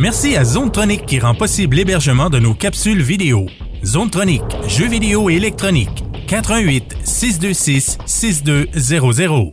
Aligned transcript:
Merci 0.00 0.34
à 0.34 0.44
Zonetronic 0.44 1.04
qui 1.04 1.18
rend 1.20 1.34
possible 1.34 1.76
l'hébergement 1.76 2.30
de 2.30 2.38
nos 2.38 2.54
capsules 2.54 3.02
vidéo. 3.02 3.44
Zonetronic, 3.84 4.42
jeux 4.66 4.86
vidéo 4.88 5.28
et 5.28 5.34
électronique. 5.34 6.02
88 6.26 6.96
626 7.04 7.98
6200. 8.06 9.52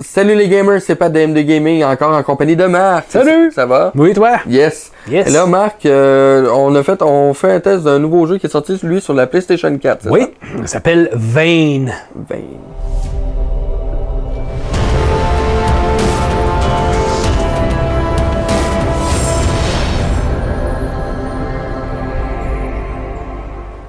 Salut 0.00 0.34
les 0.34 0.48
gamers, 0.48 0.80
c'est 0.80 0.94
pas 0.94 1.10
DM 1.10 1.34
de 1.34 1.42
Gaming, 1.42 1.84
encore 1.84 2.16
en 2.16 2.22
compagnie 2.22 2.56
de 2.56 2.64
Marc. 2.64 3.06
Salut! 3.10 3.52
Ça 3.52 3.66
va? 3.66 3.92
Oui, 3.94 4.14
toi? 4.14 4.38
Yes. 4.48 4.92
Yes. 5.10 5.26
Et 5.28 5.30
là, 5.30 5.44
Marc, 5.44 5.84
euh, 5.84 6.48
on 6.54 6.74
a 6.74 6.82
fait, 6.82 7.02
on 7.02 7.34
fait 7.34 7.52
un 7.52 7.60
test 7.60 7.84
d'un 7.84 7.98
nouveau 7.98 8.26
jeu 8.26 8.38
qui 8.38 8.46
est 8.46 8.50
sorti, 8.50 8.78
lui, 8.82 9.02
sur 9.02 9.12
la 9.12 9.26
PlayStation 9.26 9.76
4. 9.76 10.04
c'est 10.04 10.08
Oui, 10.08 10.20
ça? 10.20 10.58
ça 10.62 10.66
s'appelle 10.68 11.10
Vane. 11.12 11.92
Ben, 12.28 12.40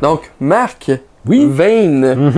Donc, 0.02 0.32
Marc, 0.40 0.92
Oui. 1.28 1.46
Vane, 1.50 2.32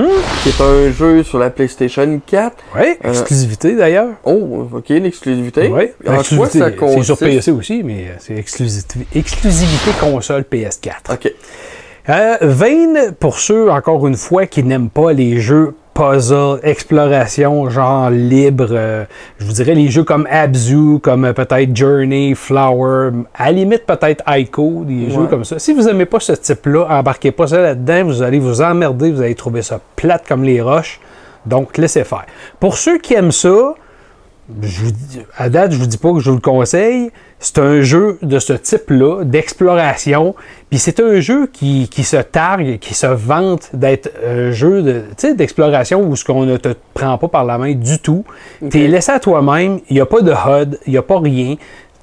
qui 0.44 0.50
est 0.50 0.62
un 0.62 0.92
jeu 0.92 1.24
sur 1.24 1.38
la 1.38 1.50
PlayStation 1.52 2.20
4. 2.26 2.56
Oui, 2.76 2.82
Euh, 3.06 3.10
exclusivité 3.12 3.76
d'ailleurs. 3.76 4.10
Oh, 4.24 4.68
ok, 4.74 4.90
l'exclusivité. 4.90 5.68
Oui, 5.68 5.90
C'est 6.24 6.76
consiste? 6.76 7.04
sur 7.04 7.18
PC 7.18 7.52
aussi, 7.52 7.84
mais 7.84 8.08
euh, 8.10 8.14
c'est 8.20 8.36
exclusivité, 8.36 9.00
exclusivité 9.16 9.92
console 10.00 10.44
PS4. 10.52 11.14
Ok. 11.14 11.32
Euh, 12.10 12.38
Vane, 12.42 13.14
pour 13.20 13.38
ceux, 13.40 13.70
encore 13.70 14.08
une 14.08 14.16
fois, 14.18 14.48
qui 14.48 14.64
n'aiment 14.64 14.90
pas 14.90 15.14
les 15.14 15.40
jeux 15.40 15.76
puzzle, 16.02 16.60
exploration, 16.64 17.70
genre 17.70 18.10
libre, 18.10 18.70
euh, 18.72 19.06
je 19.38 19.46
vous 19.46 19.52
dirais 19.54 19.76
les 19.76 19.90
jeux 19.92 20.04
comme 20.04 20.28
Abzu, 20.32 20.98
comme 21.00 21.26
euh, 21.26 21.34
peut-être 21.34 21.76
Journey, 21.76 22.34
Flower, 22.34 23.12
à 23.36 23.46
la 23.46 23.52
limite 23.52 23.86
peut-être 23.86 24.24
Ico, 24.28 24.84
des 24.84 25.06
Ouais. 25.06 25.10
jeux 25.12 25.28
comme 25.28 25.46
ça. 25.46 25.60
Si 25.60 25.74
vous 25.74 25.84
n'aimez 25.84 26.06
pas 26.08 26.20
ce 26.20 26.32
type-là, 26.32 26.88
embarquez 26.90 27.30
pas 27.32 27.46
ça 27.46 27.62
là-dedans, 27.62 28.06
vous 28.06 28.24
allez 28.24 28.40
vous 28.40 28.64
emmerder, 28.64 29.12
vous 29.12 29.22
allez 29.22 29.36
trouver 29.36 29.62
ça 29.62 29.80
plate 29.96 30.24
comme 30.28 30.44
les 30.44 30.60
roches. 30.60 31.00
Donc, 31.46 31.78
laissez 31.78 32.04
faire. 32.04 32.26
Pour 32.60 32.78
ceux 32.78 32.98
qui 32.98 33.14
aiment 33.14 33.32
ça, 33.32 33.76
je 34.62 34.82
vous 34.84 34.92
dis- 34.92 35.22
à 35.38 35.50
date, 35.50 35.72
je 35.72 35.78
vous 35.78 35.86
dis 35.86 35.98
pas 35.98 36.12
que 36.14 36.20
je 36.20 36.30
vous 36.30 36.36
le 36.36 36.42
conseille. 36.42 37.12
C'est 37.40 37.58
un 37.60 37.82
jeu 37.82 38.18
de 38.22 38.38
ce 38.40 38.54
type-là, 38.54 39.24
d'exploration. 39.24 40.36
Puis 40.70 40.80
c'est 40.80 41.00
un 41.00 41.20
jeu 41.20 41.48
qui, 41.48 41.88
qui 41.90 42.04
se 42.04 42.18
targue, 42.18 42.78
qui 42.80 42.94
se 42.94 43.08
vante 43.08 43.70
d'être 43.74 44.12
un 44.26 44.52
jeu 44.52 44.82
de, 44.82 45.04
d'exploration 45.34 46.02
où 46.04 46.16
ce 46.16 46.24
qu'on 46.26 46.46
ne 46.46 46.58
te 46.58 46.76
prend 46.94 47.18
pas 47.18 47.28
par 47.28 47.46
la 47.46 47.58
main 47.58 47.74
du 47.74 48.00
tout. 48.00 48.26
Tu 48.70 48.84
es 48.84 48.88
laissé 48.88 49.12
à 49.12 49.20
toi-même. 49.20 49.80
Il 49.90 49.96
n'y 49.96 50.02
a 50.02 50.06
pas 50.06 50.22
de 50.22 50.32
HUD, 50.32 50.80
il 50.86 50.92
n'y 50.92 50.98
a 50.98 51.02
pas 51.02 51.20
rien. 51.20 51.56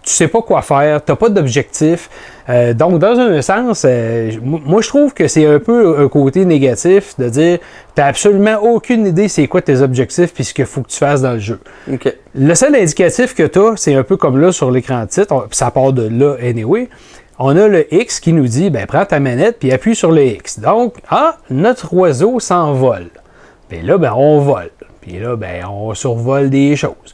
Tu 0.03 0.15
sais 0.15 0.29
pas 0.29 0.41
quoi 0.41 0.63
faire, 0.63 1.05
tu 1.05 1.13
n'as 1.13 1.17
pas 1.17 1.29
d'objectif. 1.29 2.09
Euh, 2.49 2.73
donc, 2.73 2.99
dans 2.99 3.19
un 3.19 3.43
sens, 3.43 3.85
euh, 3.87 4.31
moi, 4.43 4.81
je 4.81 4.89
trouve 4.89 5.13
que 5.13 5.29
c'est 5.29 5.45
un 5.47 5.59
peu 5.59 5.99
un 6.01 6.09
côté 6.09 6.45
négatif 6.47 7.15
de 7.19 7.29
dire 7.29 7.59
tu 7.95 8.01
absolument 8.01 8.57
aucune 8.63 9.07
idée 9.07 9.29
c'est 9.29 9.47
quoi 9.49 9.61
tes 9.61 9.81
objectifs 9.83 10.33
puis 10.33 10.45
ce 10.45 10.55
qu'il 10.55 10.65
faut 10.65 10.81
que 10.81 10.89
tu 10.89 10.97
fasses 10.99 11.21
dans 11.21 11.33
le 11.33 11.39
jeu. 11.41 11.61
Le 12.35 12.55
seul 12.55 12.75
indicatif 12.75 13.35
que 13.35 13.43
tu 13.43 13.59
as, 13.59 13.73
c'est 13.77 13.95
un 13.95 14.03
peu 14.03 14.17
comme 14.17 14.41
là 14.41 14.51
sur 14.53 14.71
l'écran 14.71 15.03
de 15.03 15.09
titre, 15.09 15.35
on- 15.35 15.45
ça 15.51 15.71
part 15.71 15.93
de 15.93 16.09
là 16.09 16.37
anyway. 16.43 16.89
On 17.39 17.57
a 17.57 17.69
le 17.69 17.93
X 17.95 18.19
qui 18.19 18.33
nous 18.33 18.47
dit 18.49 18.71
ben 18.71 18.87
prends 18.87 19.05
ta 19.05 19.21
manette 19.21 19.59
puis 19.61 19.71
appuie 19.71 19.95
sur 19.95 20.11
le 20.11 20.25
X. 20.25 20.59
Donc 20.59 20.95
ah 21.11 21.37
notre 21.51 21.93
oiseau 21.95 22.41
s'envole. 22.41 23.09
Puis 23.69 23.83
là 23.83 23.99
ben 23.99 24.13
on 24.17 24.41
vole. 24.41 24.71
Puis 25.03 25.19
là 25.19 25.37
ben 25.37 25.65
on 25.71 25.93
survole 25.95 26.49
des 26.51 26.75
choses. 26.77 27.13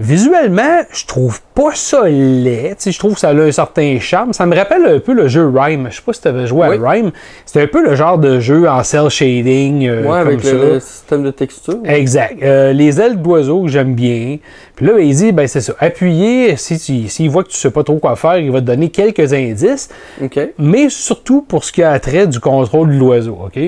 Visuellement, 0.00 0.80
je 0.90 1.04
trouve 1.04 1.42
pas 1.54 1.72
ça 1.74 2.08
laid. 2.08 2.74
Je 2.84 2.98
trouve 2.98 3.12
que 3.14 3.20
ça 3.20 3.28
a 3.28 3.34
un 3.34 3.52
certain 3.52 3.98
charme. 4.00 4.32
Ça 4.32 4.46
me 4.46 4.56
rappelle 4.56 4.86
un 4.86 4.98
peu 4.98 5.12
le 5.12 5.28
jeu 5.28 5.46
Rhyme. 5.54 5.88
Je 5.90 5.96
sais 5.96 6.02
pas 6.02 6.14
si 6.14 6.22
tu 6.22 6.28
avais 6.28 6.46
joué 6.46 6.68
Oui. 6.68 6.76
à 6.82 6.90
Rhyme. 6.90 7.10
C'est 7.44 7.60
un 7.60 7.66
peu 7.66 7.84
le 7.84 7.94
genre 7.94 8.16
de 8.16 8.40
jeu 8.40 8.66
en 8.66 8.82
cell 8.82 9.10
shading. 9.10 9.86
euh, 9.86 10.00
Ouais, 10.02 10.06
comme 10.20 10.28
avec 10.28 10.42
ça. 10.42 10.52
le, 10.54 10.72
le 10.74 10.80
système 10.80 11.22
de 11.22 11.30
texture. 11.30 11.76
Exact. 11.84 12.42
Euh, 12.42 12.72
les 12.72 12.98
ailes 12.98 13.20
d'oiseau 13.20 13.62
que 13.64 13.68
j'aime 13.68 13.94
bien. 13.94 14.38
Puis 14.74 14.86
là, 14.86 14.98
il 14.98 15.14
dit, 15.14 15.32
ben 15.32 15.46
c'est 15.46 15.60
ça. 15.60 15.74
Appuyer, 15.78 16.56
si 16.56 16.78
s'il 16.78 17.28
voit 17.28 17.44
que 17.44 17.50
tu 17.50 17.58
sais 17.58 17.70
pas 17.70 17.84
trop 17.84 17.98
quoi 17.98 18.16
faire, 18.16 18.38
il 18.38 18.50
va 18.50 18.60
te 18.62 18.66
donner 18.66 18.88
quelques 18.88 19.34
indices. 19.34 19.90
Ok. 20.24 20.40
Mais 20.58 20.88
surtout 20.88 21.42
pour 21.42 21.62
ce 21.62 21.72
qui 21.72 21.82
a 21.82 21.98
trait 22.00 22.26
du 22.26 22.40
contrôle 22.40 22.88
de 22.88 22.94
l'oiseau, 22.98 23.36
OK? 23.44 23.60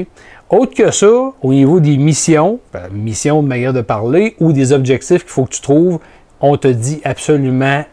Autre 0.48 0.74
que 0.74 0.90
ça, 0.90 1.06
au 1.42 1.52
niveau 1.52 1.80
des 1.80 1.96
missions, 1.98 2.58
ben, 2.74 2.82
missions 2.92 3.42
de 3.42 3.48
manière 3.48 3.72
de 3.72 3.80
parler, 3.80 4.34
ou 4.40 4.52
des 4.52 4.72
objectifs 4.72 5.22
qu'il 5.22 5.30
faut 5.30 5.44
que 5.44 5.54
tu 5.54 5.60
trouves, 5.62 5.98
on 6.42 6.56
te 6.56 6.68
dit 6.68 7.00
absolument 7.04 7.84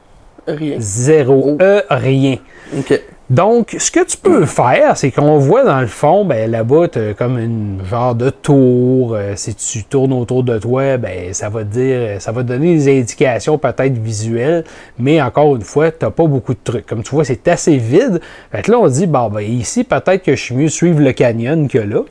Rien. 0.47 0.75
zéro, 0.79 1.57
euh, 1.61 1.81
rien. 1.89 2.37
Ok. 2.77 2.99
Donc, 3.29 3.75
ce 3.77 3.91
que 3.91 4.03
tu 4.03 4.17
peux 4.17 4.47
faire, 4.47 4.97
c'est 4.97 5.11
qu'on 5.11 5.37
voit 5.37 5.63
dans 5.63 5.79
le 5.81 5.87
fond, 5.87 6.25
ben, 6.25 6.49
là-bas, 6.49 6.87
tu 6.87 6.99
as 6.99 7.13
comme 7.13 7.37
une 7.37 7.79
genre 7.85 8.15
de 8.15 8.31
tour. 8.31 9.13
Euh, 9.13 9.33
si 9.35 9.53
tu 9.53 9.83
tournes 9.83 10.13
autour 10.13 10.43
de 10.43 10.57
toi, 10.57 10.97
ben, 10.97 11.31
ça 11.31 11.49
va 11.49 11.63
te 11.63 11.69
dire, 11.69 12.19
ça 12.19 12.31
va 12.31 12.41
te 12.41 12.47
donner 12.47 12.73
des 12.75 12.99
indications 12.99 13.59
peut-être 13.59 13.99
visuelles, 13.99 14.63
mais 14.97 15.21
encore 15.21 15.55
une 15.55 15.61
fois, 15.61 15.91
tu 15.91 16.03
n'as 16.05 16.09
pas 16.09 16.25
beaucoup 16.25 16.55
de 16.55 16.59
trucs. 16.63 16.87
Comme 16.87 17.03
tu 17.03 17.11
vois, 17.11 17.23
c'est 17.23 17.47
assez 17.47 17.77
vide. 17.77 18.19
Fait 18.51 18.63
que 18.63 18.71
là, 18.71 18.79
on 18.79 18.87
dit, 18.87 19.05
bon, 19.05 19.29
ben, 19.29 19.41
ici, 19.41 19.83
peut-être 19.83 20.23
que 20.23 20.35
je 20.35 20.41
suis 20.41 20.55
mieux 20.55 20.69
suivre 20.69 20.99
le 20.99 21.11
canyon 21.11 21.67
que 21.67 21.77
là. 21.77 22.01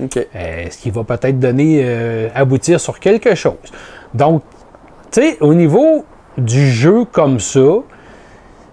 Ok. 0.00 0.16
Euh, 0.16 0.64
ce 0.70 0.78
qui 0.78 0.90
va 0.90 1.02
peut-être 1.02 1.40
donner, 1.40 1.80
euh, 1.82 2.28
aboutir 2.36 2.78
sur 2.80 3.00
quelque 3.00 3.34
chose. 3.34 3.56
Donc, 4.14 4.42
tu 5.10 5.20
sais, 5.20 5.36
au 5.40 5.54
niveau 5.54 6.04
du 6.36 6.70
jeu 6.70 7.04
comme 7.10 7.40
ça, 7.40 7.82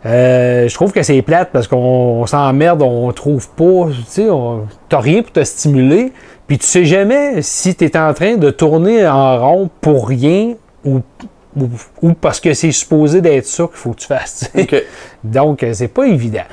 euh, 0.06 0.68
je 0.68 0.74
trouve 0.76 0.92
que 0.92 1.02
c'est 1.02 1.22
plate 1.22 1.50
parce 1.52 1.68
qu'on 1.68 1.78
on 1.78 2.26
s'emmerde, 2.28 2.82
on 2.84 3.12
trouve 3.12 3.50
pas, 3.50 3.88
tu 3.90 4.04
sais, 4.08 4.28
t'as 4.88 5.00
rien 5.00 5.24
pour 5.24 5.32
te 5.32 5.44
stimuler, 5.44 6.14
puis 6.48 6.60
tu 6.60 6.66
sais 6.66 6.86
jamais 6.86 7.42
si 7.42 7.76
tu 7.76 7.86
es 7.86 7.98
en 7.98 8.14
train 8.14 8.36
de 8.36 8.52
tourner 8.52 9.08
en 9.08 9.40
rond 9.40 9.70
pour 9.82 10.08
rien 10.08 10.54
ou, 10.84 11.02
ou, 11.58 11.70
ou 12.04 12.14
parce 12.14 12.40
que 12.40 12.54
c'est 12.54 12.72
supposé 12.72 13.22
d'être 13.22 13.48
ça 13.48 13.64
qu'il 13.66 13.78
faut 13.78 13.92
que 13.92 14.02
tu 14.02 14.08
fasses. 14.08 14.52
tu 14.54 14.62
sais. 14.62 14.76
Ok. 14.76 14.84
Donc, 15.24 15.64
euh, 15.64 15.74
c'est 15.74 15.88
pas 15.88 16.06
évident. 16.06 16.44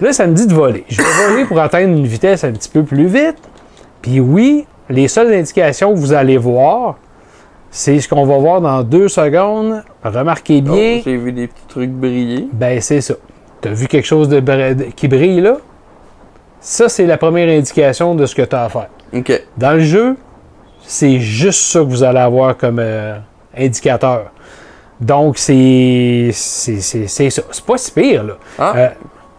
Là, 0.00 0.12
ça 0.12 0.26
me 0.26 0.34
dit 0.34 0.46
de 0.46 0.54
voler. 0.54 0.84
Je 0.88 1.02
vais 1.02 1.28
voler 1.28 1.44
pour 1.44 1.58
atteindre 1.58 1.96
une 1.96 2.06
vitesse 2.06 2.44
un 2.44 2.52
petit 2.52 2.68
peu 2.68 2.84
plus 2.84 3.06
vite. 3.06 3.38
Puis 4.00 4.20
oui, 4.20 4.66
les 4.88 5.08
seules 5.08 5.32
indications 5.32 5.92
que 5.92 5.98
vous 5.98 6.12
allez 6.12 6.36
voir, 6.36 6.96
c'est 7.72 7.98
ce 8.00 8.08
qu'on 8.08 8.24
va 8.26 8.36
voir 8.38 8.60
dans 8.60 8.82
deux 8.82 9.08
secondes. 9.08 9.82
Remarquez 10.04 10.60
bien, 10.60 10.98
Oh, 10.98 11.02
J'ai 11.04 11.16
vu 11.16 11.32
des 11.32 11.48
petits 11.48 11.66
trucs 11.68 11.90
briller. 11.90 12.46
ben 12.52 12.80
c'est 12.80 13.00
ça. 13.00 13.14
Tu 13.60 13.68
as 13.68 13.72
vu 13.72 13.88
quelque 13.88 14.06
chose 14.06 14.28
de 14.28 14.40
qui 14.94 15.08
brille 15.08 15.40
là? 15.40 15.56
Ça, 16.60 16.88
c'est 16.88 17.06
la 17.06 17.16
première 17.18 17.48
indication 17.48 18.14
de 18.14 18.24
ce 18.26 18.34
que 18.36 18.42
tu 18.42 18.54
as 18.54 18.64
à 18.64 18.68
faire. 18.68 18.88
Ok. 19.12 19.42
Dans 19.56 19.72
le 19.72 19.80
jeu, 19.80 20.16
c'est 20.82 21.18
juste 21.18 21.60
ça 21.72 21.80
que 21.80 21.84
vous 21.86 22.04
allez 22.04 22.20
avoir 22.20 22.56
comme 22.56 22.78
euh, 22.78 23.16
indicateur. 23.56 24.30
Donc, 25.00 25.38
c'est 25.38 26.30
c'est 26.32 26.80
c'est- 26.80 27.08
c'est 27.08 27.30
ça. 27.30 27.42
C'est 27.50 27.64
pas 27.64 27.76
si 27.78 27.90
pire, 27.90 28.22
là. 28.22 28.34
Ah. 28.58 28.72
Euh, 28.76 28.88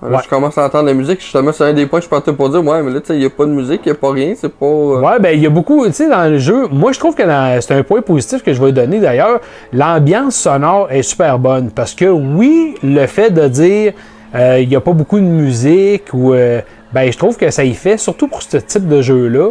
Là, 0.04 0.18
Ouais. 0.18 0.24
je 0.24 0.30
commence 0.30 0.58
à 0.58 0.66
entendre 0.66 0.86
la 0.88 0.94
musique. 0.94 1.22
Justement, 1.22 1.52
c'est 1.52 1.64
un 1.64 1.74
des 1.74 1.86
points 1.86 2.00
que 2.00 2.06
je 2.06 2.10
partais 2.10 2.34
pour 2.34 2.50
dire. 2.50 2.64
Ouais, 2.66 2.82
mais 2.84 2.92
là, 2.92 3.00
tu 3.00 3.08
sais, 3.08 3.14
il 3.16 3.20
n'y 3.20 3.26
a 3.26 3.30
pas 3.30 3.46
de 3.46 3.52
musique, 3.52 3.82
il 3.86 3.90
n'y 3.90 3.98
a 3.98 4.00
pas 4.00 4.12
rien. 4.12 4.34
C'est 4.36 4.52
pas. 4.54 4.66
euh, 4.66 5.00
Ouais, 5.02 5.20
ben 5.20 5.30
il 5.34 5.40
y 5.42 5.46
a 5.46 5.50
beaucoup, 5.50 5.86
tu 5.88 5.94
sais, 5.94 6.10
dans 6.10 6.30
le 6.30 6.38
jeu, 6.40 6.68
moi 6.72 6.92
je 6.92 7.00
trouve 7.00 7.16
que 7.16 7.24
dans- 7.24 7.62
c'est 7.62 7.74
un 7.74 7.84
point 7.84 8.02
positif 8.02 8.44
que 8.44 8.54
je 8.54 8.62
vais 8.62 8.72
donner 8.72 9.00
d'ailleurs. 9.00 9.40
L'ambiance 9.72 10.36
sonore 10.36 10.92
est 10.92 11.02
super 11.04 11.40
bonne 11.40 11.72
parce 11.72 11.94
que 11.96 12.06
oui, 12.06 12.76
le 12.84 13.06
fait 13.08 13.30
de 13.32 13.48
dire 13.48 13.94
euh, 14.36 14.60
il 14.60 14.68
n'y 14.68 14.76
a 14.76 14.82
pas 14.82 14.94
beaucoup 14.94 15.20
de 15.20 15.26
musique 15.26 16.06
ou 16.14 16.34
euh, 16.34 16.60
ben 16.92 17.12
je 17.12 17.18
trouve 17.18 17.38
que 17.38 17.50
ça 17.52 17.64
y 17.64 17.74
fait, 17.74 17.98
surtout 17.98 18.28
pour 18.28 18.42
ce 18.42 18.58
type 18.58 18.88
de 18.88 19.02
jeu-là. 19.02 19.50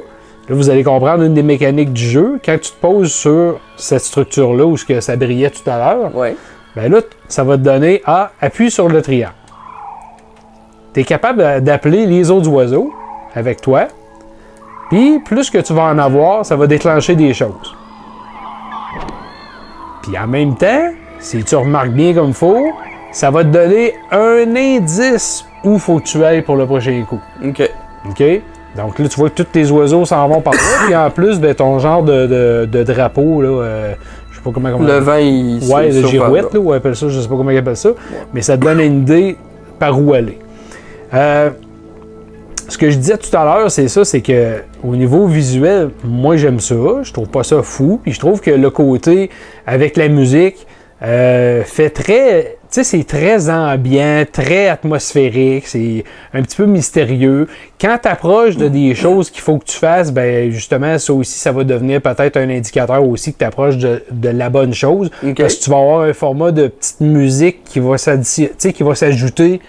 Là, 0.48 0.56
vous 0.56 0.70
allez 0.70 0.82
comprendre 0.82 1.22
une 1.22 1.34
des 1.34 1.42
mécaniques 1.44 1.92
du 1.92 2.04
jeu. 2.04 2.40
Quand 2.44 2.58
tu 2.60 2.70
te 2.72 2.80
poses 2.80 3.12
sur 3.12 3.60
cette 3.76 4.02
structure-là 4.02 4.66
où 4.66 4.76
ce 4.76 4.84
que 4.84 5.00
ça 5.00 5.14
brillait 5.16 5.50
tout 5.50 5.68
à 5.70 5.78
l'heure, 5.78 6.16
Ouais. 6.16 6.34
ben 6.74 6.90
là, 6.90 7.00
ça 7.28 7.44
va 7.44 7.56
te 7.56 7.62
donner 7.62 8.02
à 8.04 8.32
appuie 8.40 8.70
sur 8.70 8.88
le 8.88 9.00
triangle. 9.02 9.32
Tu 10.94 11.00
es 11.00 11.04
capable 11.04 11.38
d'a- 11.38 11.60
d'appeler 11.60 12.06
les 12.06 12.30
autres 12.30 12.48
oiseaux 12.50 12.92
avec 13.34 13.60
toi. 13.60 13.88
Puis, 14.90 15.20
plus 15.20 15.48
que 15.50 15.58
tu 15.58 15.72
vas 15.72 15.84
en 15.84 15.98
avoir, 15.98 16.44
ça 16.44 16.54
va 16.56 16.66
déclencher 16.66 17.14
des 17.14 17.32
choses. 17.32 17.74
Puis, 20.02 20.18
en 20.18 20.26
même 20.26 20.56
temps, 20.56 20.90
si 21.18 21.42
tu 21.44 21.54
remarques 21.56 21.90
bien 21.92 22.12
comme 22.14 22.28
il 22.28 22.34
faut, 22.34 22.66
ça 23.12 23.30
va 23.30 23.44
te 23.44 23.48
donner 23.48 23.94
un 24.10 24.54
indice 24.56 25.44
où 25.64 25.78
faut 25.78 25.98
que 26.00 26.04
tu 26.04 26.22
ailles 26.24 26.42
pour 26.42 26.56
le 26.56 26.66
prochain 26.66 27.04
coup. 27.08 27.20
Ok. 27.44 27.70
OK? 28.10 28.22
Donc 28.76 28.98
là, 28.98 29.08
tu 29.08 29.20
vois 29.20 29.28
que 29.30 29.34
tous 29.42 29.44
tes 29.44 29.70
oiseaux 29.70 30.04
s'en 30.04 30.26
vont 30.28 30.40
par 30.40 30.54
là. 30.54 30.60
Puis 30.86 30.96
en 30.96 31.10
plus, 31.10 31.40
ton 31.56 31.78
genre 31.78 32.02
de, 32.02 32.26
de- 32.26 32.68
de 32.70 32.82
drapeau, 32.82 33.42
là, 33.42 33.48
euh, 33.48 33.94
je 34.30 34.36
sais 34.36 34.42
pas 34.42 34.50
comment... 34.52 34.72
comment 34.72 34.84
Le 34.86 34.98
vent, 34.98 35.16
il. 35.16 35.60
Ouais, 35.70 35.90
le 35.90 36.02
girouette, 36.08 36.52
là, 36.54 36.60
on 36.60 36.72
appelle 36.72 36.96
ça, 36.96 37.08
je 37.08 37.20
sais 37.20 37.28
pas 37.28 37.36
comment 37.36 37.50
ils 37.50 37.58
appellent 37.58 37.76
ça, 37.76 37.90
mais 38.32 38.40
ça 38.42 38.56
te 38.56 38.64
donne 38.64 38.80
une 38.80 39.02
idée 39.02 39.36
par 39.78 39.98
où 40.00 40.14
aller. 40.14 40.38
Euh, 41.14 41.50
ce 42.68 42.78
que 42.78 42.90
je 42.90 42.96
disais 42.96 43.18
tout 43.18 43.36
à 43.36 43.44
l'heure, 43.44 43.70
c'est 43.70 43.88
ça, 43.88 44.04
c'est 44.04 44.20
que 44.22 44.62
au 44.82 44.96
niveau 44.96 45.26
visuel, 45.26 45.90
moi 46.04 46.36
j'aime 46.36 46.60
ça, 46.60 46.74
je 47.02 47.12
trouve 47.12 47.28
pas 47.28 47.42
ça 47.42 47.62
fou, 47.62 48.00
puis 48.02 48.12
je 48.12 48.18
trouve 48.18 48.40
que 48.40 48.50
le 48.50 48.70
côté 48.70 49.30
avec 49.66 49.96
la 49.96 50.08
musique, 50.08 50.66
euh, 51.02 51.64
fait 51.64 51.90
très. 51.90 52.56
Tu 52.70 52.82
sais, 52.82 52.84
c'est 52.84 53.04
très 53.04 53.50
ambiant, 53.50 54.24
très 54.30 54.68
atmosphérique, 54.68 55.66
c'est 55.66 56.04
un 56.32 56.40
petit 56.42 56.56
peu 56.56 56.64
mystérieux. 56.64 57.48
Quand 57.78 57.98
tu 58.00 58.08
approches 58.08 58.56
de 58.56 58.68
des 58.68 58.94
choses 58.94 59.28
qu'il 59.30 59.42
faut 59.42 59.58
que 59.58 59.64
tu 59.66 59.76
fasses, 59.76 60.10
ben 60.12 60.50
justement, 60.50 60.96
ça 60.98 61.12
aussi, 61.12 61.38
ça 61.38 61.52
va 61.52 61.64
devenir 61.64 62.00
peut-être 62.00 62.38
un 62.38 62.48
indicateur 62.48 63.06
aussi 63.06 63.32
que 63.34 63.38
tu 63.40 63.44
approches 63.44 63.76
de, 63.76 64.02
de 64.10 64.28
la 64.30 64.48
bonne 64.48 64.72
chose. 64.72 65.10
Parce 65.34 65.56
que 65.56 65.64
tu 65.64 65.70
vas 65.70 65.76
avoir 65.78 66.00
un 66.02 66.12
format 66.14 66.52
de 66.52 66.68
petite 66.68 67.00
musique 67.00 67.64
qui 67.64 67.80
va 67.80 67.96
s'addi- 67.98 68.48
tu 68.48 68.54
sais, 68.56 68.72
qui 68.72 68.82
va 68.84 68.94
s'ajouter 68.94 69.60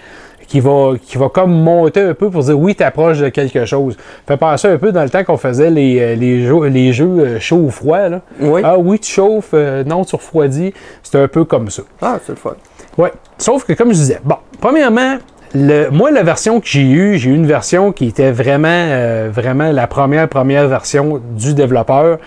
qui 0.48 0.60
va, 0.60 0.94
qui 1.02 1.18
va 1.18 1.30
comme 1.30 1.52
monter 1.52 2.02
un 2.02 2.14
peu 2.14 2.30
pour 2.30 2.44
dire 2.44 2.60
oui, 2.60 2.76
t'approches 2.76 3.20
de 3.20 3.30
quelque 3.30 3.66
chose. 3.66 3.98
Fait 4.28 4.38
penser 4.38 4.68
un 4.68 4.78
peu 4.78 4.92
dans 4.92 5.04
le 5.04 5.10
temps 5.10 5.24
qu'on 5.24 5.38
faisait 5.38 5.70
les, 5.70 6.00
euh, 6.00 6.16
les 6.16 6.46
jeux, 6.46 6.66
les 6.68 6.94
jeux 6.94 7.40
chaud 7.40 7.58
ou 7.58 7.70
froid. 7.70 8.10
Là. 8.10 8.22
Oui. 8.40 8.62
Ah 8.64 8.78
oui, 8.78 9.00
tu 9.00 9.12
chauffes, 9.12 9.52
euh, 9.54 9.84
non, 9.84 10.06
tu 10.06 10.16
refroidis. 10.16 10.74
C'était 11.02 11.20
un 11.20 11.28
peu 11.28 11.46
comme 11.46 11.70
ça. 11.70 11.84
Ah, 12.02 12.20
c'est 12.26 12.34
le 12.34 12.38
fun. 12.38 12.56
Ouais. 12.98 13.12
Sauf 13.38 13.66
que, 13.66 13.74
comme 13.74 13.90
je 13.90 13.98
disais, 13.98 14.20
bon, 14.24 14.36
premièrement, 14.62 15.18
le, 15.56 15.90
moi, 15.90 16.12
la 16.12 16.24
version 16.24 16.60
que 16.60 16.68
j'ai 16.68 16.82
eue, 16.82 17.18
j'ai 17.18 17.30
eu 17.30 17.36
une 17.36 17.46
version 17.46 17.92
qui 17.92 18.08
était 18.08 18.32
vraiment, 18.32 18.68
euh, 18.70 19.30
vraiment 19.32 19.72
la 19.72 19.88
première, 19.88 20.28
première 20.28 20.68
version 20.68 21.22
du 21.38 21.54
développeur. 21.54 22.18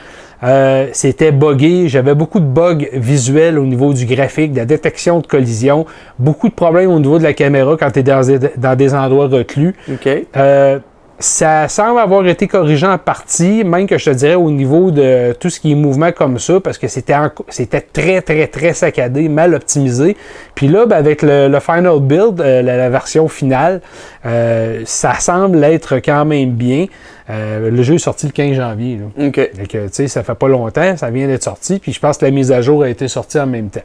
Euh, 0.43 0.89
c'était 0.93 1.33
buggé, 1.33 1.89
j'avais 1.89 2.15
beaucoup 2.15 2.41
de 2.41 2.47
bugs 2.47 2.87
visuels 2.93 3.59
au 3.59 3.65
niveau 3.65 3.93
du 3.93 4.05
graphique, 4.07 4.53
de 4.53 4.59
la 4.59 4.65
détection 4.67 5.21
de 5.21 5.27
collision, 5.27 5.87
beaucoup 6.19 6.49
de 6.49 6.55
problèmes 6.55 6.91
au 6.91 6.99
niveau 6.99 7.19
de 7.19 7.25
la 7.25 7.33
caméra 7.33 7.77
quand 7.79 7.91
tu 7.91 8.01
es 8.01 8.03
dans 8.03 8.21
des, 8.21 8.39
dans 8.57 8.77
des 8.77 8.95
endroits 8.95 9.29
reclus. 9.29 9.75
OK. 9.91 10.09
Euh, 10.37 10.79
ça 11.19 11.67
semble 11.69 11.99
avoir 11.99 12.27
été 12.27 12.47
corrigé 12.47 12.87
en 12.87 12.99
partie, 12.99 13.65
même 13.65 13.87
que 13.87 13.97
je 13.97 14.05
te 14.07 14.11
dirais 14.11 14.35
au 14.35 14.51
niveau 14.51 14.91
de 14.91 15.33
tout 15.33 15.49
ce 15.49 15.61
qui 15.61 15.73
est 15.73 15.75
mouvement 15.75 16.13
comme 16.13 16.39
ça, 16.39 16.61
parce 16.61 16.77
que 16.77 16.89
c'était 16.89 17.15
c'était 17.49 17.81
très, 17.81 18.21
très, 18.21 18.47
très 18.47 18.75
saccadé, 18.75 19.29
mal 19.29 19.55
optimisé. 19.55 20.17
Puis 20.55 20.69
là, 20.69 20.85
ben, 20.85 20.97
avec 20.97 21.23
le, 21.23 21.49
le 21.49 21.61
final 21.61 22.01
build, 22.01 22.41
euh, 22.41 22.61
la, 22.61 22.77
la 22.77 22.91
version 22.91 23.29
finale, 23.29 23.81
euh, 24.27 24.83
ça 24.85 25.15
semble 25.15 25.65
être 25.65 25.97
quand 25.97 26.25
même 26.27 26.51
bien. 26.51 26.87
Euh, 27.29 27.71
le 27.71 27.83
jeu 27.83 27.95
est 27.95 27.99
sorti 27.99 28.27
le 28.27 28.33
15 28.33 28.55
janvier. 28.55 28.99
là. 28.99 29.27
OK. 29.27 29.35
Que, 29.69 29.87
tu 29.87 29.93
sais, 29.93 30.09
ça 30.09 30.23
fait 30.23 30.35
pas 30.35 30.49
longtemps, 30.49 30.97
ça 30.97 31.11
vient 31.11 31.27
d'être 31.27 31.43
sorti, 31.43 31.79
puis 31.79 31.93
je 31.93 31.99
pense 32.01 32.19
que 32.19 32.25
la 32.25 32.31
mise 32.31 32.53
à 32.53 32.61
jour 32.61 32.83
a 32.83 32.89
été 32.89 33.09
sortie 33.09 33.39
en 33.39 33.47
même 33.47 33.69
temps. 33.71 33.81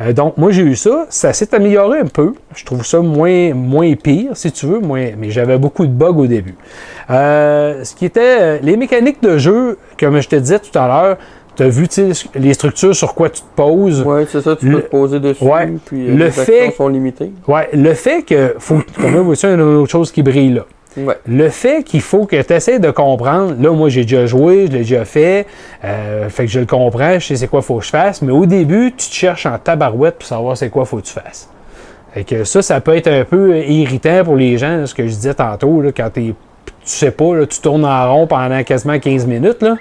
Euh, 0.00 0.12
donc, 0.12 0.36
moi, 0.36 0.50
j'ai 0.52 0.62
eu 0.62 0.76
ça. 0.76 1.06
Ça 1.08 1.32
s'est 1.32 1.54
amélioré 1.54 2.00
un 2.00 2.06
peu. 2.06 2.34
Je 2.54 2.64
trouve 2.64 2.84
ça 2.84 3.00
moins, 3.00 3.54
moins 3.54 3.94
pire, 3.94 4.30
si 4.36 4.52
tu 4.52 4.66
veux, 4.66 4.78
moins, 4.78 5.06
mais 5.18 5.30
j'avais 5.30 5.56
beaucoup 5.58 5.86
de 5.86 5.92
bugs 5.92 6.16
au 6.18 6.26
début. 6.26 6.54
Euh, 7.10 7.82
ce 7.84 7.94
qui 7.94 8.04
était. 8.04 8.20
euh, 8.40 8.58
les 8.62 8.76
mécaniques 8.76 9.22
de 9.22 9.38
jeu, 9.38 9.78
comme 9.98 10.20
je 10.20 10.28
te 10.28 10.36
disais 10.36 10.58
tout 10.58 10.76
à 10.78 10.86
l'heure, 10.86 11.16
tu 11.56 11.62
as 11.62 11.68
vu 11.70 11.86
les 12.34 12.52
structures 12.52 12.94
sur 12.94 13.14
quoi 13.14 13.30
tu 13.30 13.40
te 13.40 13.46
poses. 13.56 14.02
Ouais, 14.02 14.26
c'est 14.30 14.42
ça, 14.42 14.54
tu 14.56 14.66
Le- 14.68 14.76
peux 14.76 14.82
te 14.82 14.90
poser 14.90 15.20
dessus. 15.20 15.42
Ouais. 15.42 15.72
Puis 15.86 16.08
euh, 16.08 16.14
Le 16.14 16.24
les 16.26 16.30
fait- 16.30 16.60
actions 16.66 16.72
sont 16.76 16.88
limitées. 16.88 17.32
Ouais, 17.48 17.68
le 17.72 17.94
fait 17.94 18.22
que. 18.22 18.54
Faut, 18.58 18.80
comme 19.00 19.14
là, 19.14 19.18
vous 19.20 19.24
voyez, 19.24 19.40
il 19.44 19.46
y 19.48 19.52
a 19.52 19.54
une 19.54 19.60
autre 19.62 19.90
chose 19.90 20.12
qui 20.12 20.22
brille 20.22 20.52
là. 20.52 20.66
Le 21.26 21.48
fait 21.50 21.82
qu'il 21.84 22.00
faut 22.00 22.24
que 22.24 22.40
tu 22.40 22.52
essaies 22.52 22.78
de 22.78 22.90
comprendre, 22.90 23.54
là, 23.60 23.70
moi, 23.70 23.88
j'ai 23.88 24.02
déjà 24.02 24.26
joué, 24.26 24.66
je 24.66 24.72
l'ai 24.72 24.78
déjà 24.78 25.04
fait, 25.04 25.46
euh, 25.84 26.28
fait 26.28 26.46
que 26.46 26.50
je 26.50 26.60
le 26.60 26.66
comprends, 26.66 27.18
je 27.18 27.26
sais 27.26 27.36
c'est 27.36 27.48
quoi 27.48 27.60
faut 27.60 27.78
que 27.78 27.84
je 27.84 27.90
fasse, 27.90 28.22
mais 28.22 28.32
au 28.32 28.46
début, 28.46 28.92
tu 28.96 29.08
te 29.08 29.14
cherches 29.14 29.46
en 29.46 29.58
tabarouette 29.58 30.16
pour 30.16 30.26
savoir 30.26 30.56
c'est 30.56 30.70
quoi 30.70 30.84
faut 30.86 30.96
que 30.96 31.06
tu 31.06 31.12
fasses. 31.12 31.50
Fait 32.14 32.24
que 32.24 32.44
ça, 32.44 32.62
ça 32.62 32.80
peut 32.80 32.96
être 32.96 33.08
un 33.08 33.24
peu 33.24 33.58
irritant 33.58 34.24
pour 34.24 34.36
les 34.36 34.56
gens, 34.56 34.86
ce 34.86 34.94
que 34.94 35.02
je 35.02 35.12
disais 35.12 35.34
tantôt, 35.34 35.82
là, 35.82 35.92
quand 35.92 36.10
tu 36.14 36.34
sais 36.82 37.10
pas, 37.10 37.34
là, 37.36 37.46
tu 37.46 37.60
tournes 37.60 37.84
en 37.84 38.12
rond 38.12 38.26
pendant 38.26 38.62
quasiment 38.64 38.98
15 38.98 39.26
minutes, 39.26 39.62
là. 39.62 39.76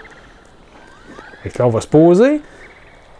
Fait 1.43 1.49
que 1.49 1.59
là, 1.59 1.67
on 1.67 1.69
va 1.69 1.79
se 1.79 1.87
poser. 1.87 2.41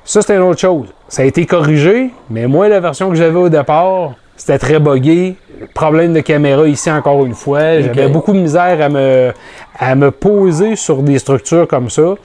Ça, 0.03 0.21
c'était 0.21 0.36
une 0.36 0.41
autre 0.41 0.59
chose. 0.59 0.88
Ça 1.07 1.21
a 1.21 1.25
été 1.25 1.45
corrigé, 1.45 2.12
mais 2.30 2.48
moi, 2.48 2.68
la 2.68 2.80
version 2.80 3.09
que 3.09 3.15
j'avais 3.15 3.38
au 3.38 3.50
départ, 3.50 4.15
c'était 4.35 4.59
très 4.59 4.79
buggé. 4.79 5.35
Problème 5.73 6.13
de 6.13 6.19
caméra 6.19 6.67
ici 6.67 6.91
encore 6.91 7.25
une 7.25 7.33
fois. 7.33 7.81
J'avais 7.81 8.09
beaucoup 8.09 8.33
de 8.33 8.39
misère 8.39 8.81
à 8.81 8.89
me, 8.89 9.31
à 9.79 9.95
me 9.95 10.11
poser 10.11 10.75
sur 10.75 11.01
des 11.01 11.17
structures 11.19 11.67
comme 11.67 11.89
ça. 11.89 12.15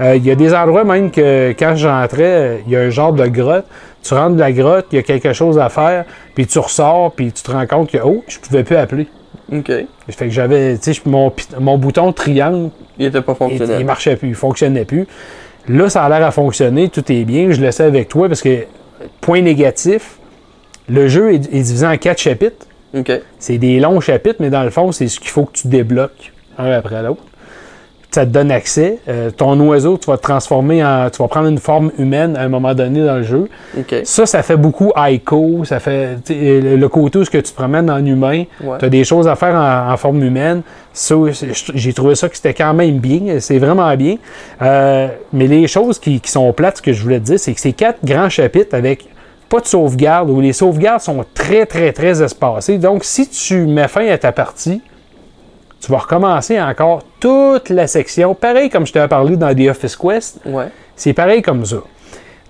Euh, 0.00 0.16
Il 0.16 0.26
y 0.26 0.30
a 0.30 0.34
des 0.34 0.52
endroits 0.52 0.84
même 0.84 1.10
que 1.10 1.54
quand 1.58 1.76
j'entrais, 1.76 2.62
il 2.66 2.72
y 2.72 2.76
a 2.76 2.80
un 2.80 2.90
genre 2.90 3.12
de 3.12 3.26
grotte. 3.26 3.66
Tu 4.02 4.14
rentres 4.14 4.34
de 4.34 4.40
la 4.40 4.50
grotte, 4.50 4.86
il 4.92 4.96
y 4.96 4.98
a 4.98 5.02
quelque 5.02 5.32
chose 5.32 5.58
à 5.58 5.68
faire, 5.68 6.04
puis 6.34 6.46
tu 6.46 6.58
ressors, 6.58 7.12
puis 7.12 7.32
tu 7.32 7.42
te 7.42 7.50
rends 7.50 7.66
compte 7.66 7.90
que, 7.90 7.98
oh, 8.02 8.24
je 8.26 8.38
pouvais 8.38 8.64
plus 8.64 8.76
appeler. 8.76 9.06
OK. 9.52 9.70
Fait 10.08 10.24
que 10.24 10.30
j'avais, 10.30 10.78
tu 10.78 10.94
sais, 10.94 11.00
mon, 11.04 11.30
mon 11.60 11.76
bouton 11.76 12.12
triangle 12.12 12.70
Il 12.98 13.06
était 13.06 13.20
pas 13.20 13.32
il, 13.32 13.36
fonctionnel. 13.36 13.76
il 13.80 13.86
marchait 13.86 14.16
plus, 14.16 14.28
il 14.28 14.34
fonctionnait 14.34 14.84
plus. 14.86 15.06
Là, 15.68 15.90
ça 15.90 16.02
a 16.02 16.08
l'air 16.08 16.26
à 16.26 16.30
fonctionner, 16.30 16.88
tout 16.88 17.04
est 17.12 17.24
bien. 17.24 17.50
Je 17.50 17.60
le 17.60 17.70
sais 17.70 17.84
avec 17.84 18.08
toi 18.08 18.26
parce 18.26 18.40
que, 18.40 18.64
point 19.20 19.42
négatif, 19.42 20.18
le 20.90 21.08
jeu 21.08 21.32
est, 21.32 21.36
est 21.36 21.62
divisé 21.62 21.86
en 21.86 21.96
quatre 21.96 22.18
chapitres. 22.18 22.66
OK. 22.96 23.12
C'est 23.38 23.58
des 23.58 23.78
longs 23.80 24.00
chapitres, 24.00 24.38
mais 24.40 24.50
dans 24.50 24.64
le 24.64 24.70
fond, 24.70 24.92
c'est 24.92 25.08
ce 25.08 25.20
qu'il 25.20 25.30
faut 25.30 25.44
que 25.44 25.52
tu 25.52 25.68
débloques 25.68 26.32
un 26.58 26.70
après 26.72 27.02
l'autre. 27.02 27.22
Ça 28.10 28.26
te 28.26 28.32
donne 28.32 28.50
accès. 28.50 28.98
Euh, 29.08 29.30
ton 29.30 29.58
oiseau, 29.60 29.96
tu 29.96 30.10
vas 30.10 30.16
te 30.16 30.22
transformer 30.22 30.84
en. 30.84 31.08
Tu 31.10 31.22
vas 31.22 31.28
prendre 31.28 31.46
une 31.46 31.58
forme 31.58 31.92
humaine 31.96 32.36
à 32.36 32.40
un 32.40 32.48
moment 32.48 32.74
donné 32.74 33.04
dans 33.04 33.18
le 33.18 33.22
jeu. 33.22 33.48
Ça, 34.02 34.26
ça 34.26 34.42
fait 34.42 34.56
beaucoup 34.56 34.90
Ico. 34.96 35.64
Ça 35.64 35.78
fait 35.78 36.18
sais, 36.24 36.60
le, 36.60 36.88
côté 36.88 37.20
où 37.20 37.24
ce 37.24 37.30
que 37.30 37.38
tu 37.38 37.52
te 37.52 37.54
promènes 37.54 37.88
en 37.88 38.04
humain. 38.04 38.46
Ouais. 38.64 38.78
Tu 38.80 38.84
as 38.84 38.88
des 38.88 39.04
choses 39.04 39.28
à 39.28 39.36
faire 39.36 39.54
en, 39.54 39.92
en 39.92 39.96
forme 39.96 40.24
humaine. 40.24 40.62
J'ai 40.92 41.92
trouvé 41.92 42.16
ça 42.16 42.28
que 42.28 42.34
c'était 42.34 42.52
quand 42.54 42.74
même 42.74 42.98
bien. 42.98 43.38
C'est 43.38 43.58
vraiment 43.58 43.94
bien. 43.94 44.16
Euh, 44.60 45.06
mais 45.32 45.46
les 45.46 45.68
choses 45.68 46.00
qui, 46.00 46.20
qui 46.20 46.32
sont 46.32 46.52
plates, 46.52 46.78
ce 46.78 46.82
que 46.82 46.92
je 46.92 47.00
voulais 47.04 47.20
te 47.20 47.26
dire, 47.26 47.38
c'est 47.38 47.54
que 47.54 47.60
c'est 47.60 47.74
quatre 47.74 48.04
grands 48.04 48.28
chapitres 48.28 48.74
avec 48.74 49.06
pas 49.50 49.60
de 49.60 49.66
sauvegarde, 49.66 50.30
où 50.30 50.40
les 50.40 50.52
sauvegardes 50.54 51.00
sont 51.02 51.24
très, 51.34 51.66
très, 51.66 51.92
très 51.92 52.22
espacées. 52.22 52.78
Donc, 52.78 53.04
si 53.04 53.28
tu 53.28 53.66
mets 53.66 53.88
fin 53.88 54.06
à 54.08 54.16
ta 54.16 54.32
partie, 54.32 54.80
tu 55.80 55.90
vas 55.90 55.98
recommencer 55.98 56.60
encore 56.60 57.00
toute 57.18 57.68
la 57.68 57.86
section. 57.86 58.34
Pareil 58.34 58.70
comme 58.70 58.86
je 58.86 58.92
t'avais 58.92 59.08
parlé 59.08 59.36
dans 59.36 59.54
The 59.54 59.68
Office 59.70 59.96
Quest, 59.96 60.38
Ouais. 60.46 60.68
c'est 60.96 61.12
pareil 61.12 61.42
comme 61.42 61.64
ça. 61.66 61.78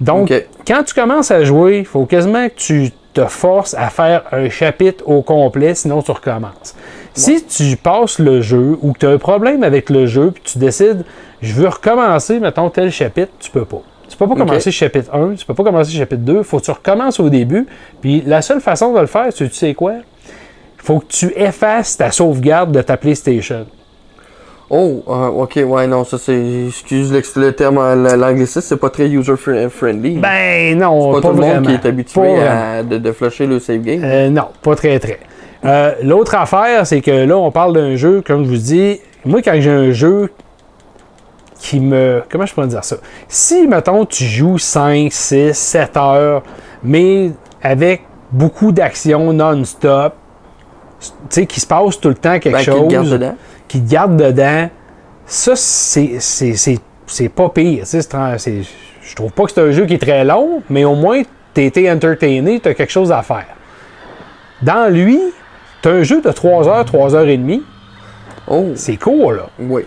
Donc, 0.00 0.32
quand 0.66 0.82
tu 0.84 0.94
commences 0.94 1.30
à 1.30 1.42
jouer, 1.44 1.78
il 1.80 1.84
faut 1.86 2.06
quasiment 2.06 2.48
que 2.48 2.54
tu 2.54 2.90
te 3.12 3.24
forces 3.26 3.74
à 3.74 3.88
faire 3.88 4.22
un 4.32 4.48
chapitre 4.48 5.04
au 5.08 5.22
complet, 5.22 5.74
sinon 5.74 6.00
tu 6.02 6.10
recommences. 6.10 6.74
Si 7.12 7.44
tu 7.44 7.76
passes 7.76 8.18
le 8.18 8.40
jeu 8.40 8.78
ou 8.82 8.92
que 8.92 8.98
tu 9.00 9.06
as 9.06 9.10
un 9.10 9.18
problème 9.18 9.62
avec 9.64 9.90
le 9.90 10.06
jeu, 10.06 10.30
puis 10.30 10.42
tu 10.44 10.58
décides, 10.58 11.04
je 11.42 11.52
veux 11.54 11.68
recommencer, 11.68 12.38
mettons, 12.38 12.70
tel 12.70 12.90
chapitre, 12.92 13.32
tu 13.40 13.50
peux 13.50 13.64
pas. 13.64 13.82
Tu 14.20 14.28
peux 14.28 14.34
pas 14.34 14.44
commencer 14.44 14.70
chapitre 14.70 15.14
1, 15.14 15.34
tu 15.34 15.46
peux 15.46 15.54
pas 15.54 15.64
commencer 15.64 15.92
chapitre 15.92 16.20
2, 16.20 16.42
faut 16.42 16.58
que 16.58 16.64
tu 16.64 16.70
recommences 16.70 17.18
au 17.20 17.30
début. 17.30 17.66
Puis 18.02 18.22
la 18.26 18.42
seule 18.42 18.60
façon 18.60 18.92
de 18.92 19.00
le 19.00 19.06
faire, 19.06 19.32
tu 19.32 19.48
tu 19.48 19.54
sais 19.54 19.72
quoi? 19.72 19.94
faut 20.76 20.98
que 20.98 21.06
tu 21.06 21.32
effaces 21.36 21.96
ta 21.96 22.10
sauvegarde 22.10 22.70
de 22.70 22.82
ta 22.82 22.98
PlayStation. 22.98 23.64
Oh, 24.68 25.02
ah, 25.08 25.30
ok, 25.30 25.60
ouais, 25.66 25.86
non, 25.86 26.04
ça 26.04 26.18
c'est. 26.18 26.66
Excuse 26.68 27.12
le 27.36 27.52
terme, 27.52 27.78
euh, 27.78 28.16
l'anglicisme, 28.16 28.60
c'est 28.60 28.76
pas 28.76 28.90
très 28.90 29.08
user-friendly. 29.08 30.18
Ben 30.18 30.78
non, 30.78 31.14
pas, 31.14 31.20
pas, 31.22 31.28
tout 31.28 31.34
le 31.34 31.40
monde 31.40 31.66
qui 31.66 31.72
est 31.72 31.86
habitué 31.86 32.42
à, 32.42 32.82
de, 32.82 32.98
de 32.98 33.12
flusher 33.12 33.46
le 33.46 33.58
save 33.58 33.80
game. 33.80 34.02
Euh, 34.04 34.28
non, 34.28 34.48
pas 34.60 34.76
très 34.76 34.98
très. 34.98 35.18
Euh, 35.64 35.92
L'autre 36.02 36.34
affaire, 36.34 36.86
c'est 36.86 37.00
que 37.00 37.24
là, 37.24 37.38
on 37.38 37.50
parle 37.50 37.72
d'un 37.72 37.96
jeu, 37.96 38.22
comme 38.24 38.44
je 38.44 38.50
vous 38.50 38.56
dis, 38.58 39.00
moi 39.24 39.40
quand 39.42 39.58
j'ai 39.58 39.70
un 39.70 39.92
jeu 39.92 40.30
qui 41.60 41.78
me... 41.78 42.22
Comment 42.28 42.46
je 42.46 42.54
pourrais 42.54 42.66
dire 42.66 42.82
ça? 42.82 42.96
Si, 43.28 43.68
mettons, 43.68 44.04
tu 44.06 44.24
joues 44.24 44.58
5, 44.58 45.12
6, 45.12 45.52
7 45.52 45.96
heures, 45.98 46.42
mais 46.82 47.30
avec 47.62 48.02
beaucoup 48.32 48.72
d'action 48.72 49.32
non-stop, 49.32 50.14
tu 51.00 51.08
sais, 51.28 51.46
qui 51.46 51.60
se 51.60 51.66
passe 51.66 52.00
tout 52.00 52.08
le 52.08 52.14
temps 52.14 52.38
quelque 52.38 52.52
Ben, 52.54 52.58
qui 52.60 52.64
chose, 52.64 52.88
te 52.88 52.92
garde 52.92 53.08
dedans. 53.08 53.34
qui 53.68 53.80
te 53.82 53.90
garde 53.90 54.16
dedans, 54.16 54.68
ça, 55.26 55.52
c'est- 55.54 56.16
c'est 56.18 56.54
c'est- 56.54 56.80
c'est 57.06 57.28
pas 57.28 57.48
pire. 57.50 57.84
Je 57.84 59.14
trouve 59.16 59.32
pas 59.32 59.44
que 59.44 59.52
c'est 59.52 59.60
un 59.60 59.70
jeu 59.70 59.84
qui 59.86 59.94
est 59.94 59.98
très 59.98 60.24
long, 60.24 60.62
mais 60.70 60.84
au 60.84 60.94
moins, 60.94 61.22
t'as 61.54 61.62
été 61.62 61.90
entertainé, 61.90 62.60
t'as 62.60 62.74
quelque 62.74 62.92
chose 62.92 63.12
à 63.12 63.22
faire. 63.22 63.46
Dans 64.62 64.92
lui, 64.92 65.18
t'as 65.82 65.90
un 65.90 66.02
jeu 66.02 66.20
de 66.22 66.30
3 66.30 66.68
heures, 66.68 66.84
3 66.84 67.14
heures 67.14 67.28
et 67.28 67.36
demie. 67.36 67.62
Oh, 68.46 68.68
C'est 68.74 68.96
court, 68.96 69.32
là. 69.32 69.48
oui. 69.58 69.82